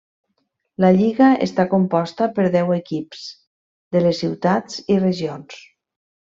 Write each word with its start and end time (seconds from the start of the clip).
La 0.85 0.89
lliga 0.93 1.27
està 1.47 1.65
composta 1.73 2.29
per 2.39 2.45
deu 2.55 2.73
equips 2.79 3.27
de 3.97 4.03
les 4.07 4.23
ciutats 4.25 4.81
i 4.97 4.99
regions. 5.05 5.63